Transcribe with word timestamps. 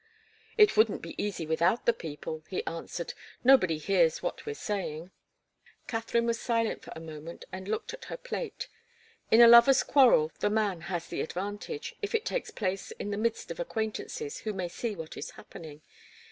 "It 0.57 0.75
wouldn't 0.75 1.03
be 1.03 1.13
easy 1.23 1.45
without 1.45 1.85
the 1.85 1.93
people," 1.93 2.43
he 2.49 2.65
answered. 2.65 3.13
"Nobody 3.43 3.77
hears 3.77 4.23
what 4.23 4.47
we're 4.47 4.55
saying." 4.55 5.11
Katharine 5.85 6.25
was 6.25 6.39
silent 6.39 6.81
for 6.81 6.91
a 6.95 6.99
moment, 6.99 7.45
and 7.51 7.67
looked 7.67 7.93
at 7.93 8.05
her 8.05 8.17
plate. 8.17 8.67
In 9.29 9.41
a 9.41 9.47
lover's 9.47 9.83
quarrel, 9.83 10.31
the 10.39 10.49
man 10.49 10.81
has 10.89 11.05
the 11.09 11.21
advantage, 11.21 11.93
if 12.01 12.15
it 12.15 12.25
takes 12.25 12.49
place 12.49 12.89
in 12.93 13.11
the 13.11 13.15
midst 13.17 13.51
of 13.51 13.59
acquaintances 13.59 14.39
who 14.39 14.53
may 14.53 14.69
see 14.69 14.95
what 14.95 15.17
is 15.17 15.29
happening. 15.37 15.83